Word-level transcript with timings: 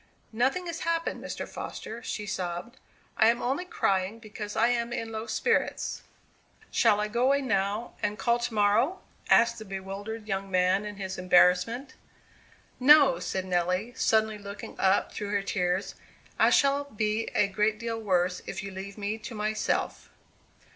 "Nothing 0.33 0.65
has 0.65 0.79
happened, 0.79 1.23
Mr. 1.23 1.47
Foster," 1.47 2.01
she 2.01 2.25
sobbed. 2.25 2.77
"I 3.17 3.27
am 3.27 3.39
only 3.39 3.65
crying 3.65 4.17
because 4.17 4.55
I 4.55 4.69
am 4.69 4.91
in 4.91 5.11
low 5.11 5.27
spirits." 5.27 6.01
"Shall 6.71 6.99
I 6.99 7.07
go 7.07 7.25
away 7.25 7.43
now, 7.43 7.93
and 8.01 8.17
call 8.17 8.39
to 8.39 8.51
morrow?" 8.55 9.03
asked 9.29 9.59
the 9.59 9.63
bewildered 9.65 10.27
young 10.27 10.49
man 10.49 10.85
in 10.85 10.95
his 10.95 11.19
embarrassment. 11.19 11.93
"No," 12.79 13.19
said 13.19 13.45
Nelly, 13.45 13.93
suddenly 13.95 14.39
looking 14.39 14.75
up 14.79 15.11
through 15.11 15.29
her 15.29 15.43
tears; 15.43 15.93
"I 16.39 16.49
shall 16.49 16.85
be 16.85 17.25
a 17.35 17.47
great 17.47 17.77
deal 17.77 17.99
worse 18.01 18.41
if 18.47 18.63
you 18.63 18.71
leave 18.71 18.97
me 18.97 19.19
to 19.19 19.35
myself!" 19.35 20.09